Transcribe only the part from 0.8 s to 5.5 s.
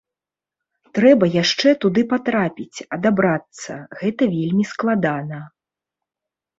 Трэба яшчэ туды патрапіць, адабрацца, гэта вельмі складана.